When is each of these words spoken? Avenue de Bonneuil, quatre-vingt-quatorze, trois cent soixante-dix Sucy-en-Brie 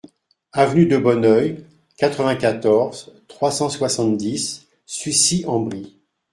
Avenue 0.53 0.87
de 0.87 0.97
Bonneuil, 0.97 1.63
quatre-vingt-quatorze, 1.97 3.13
trois 3.27 3.51
cent 3.51 3.69
soixante-dix 3.69 4.65
Sucy-en-Brie 4.87 5.95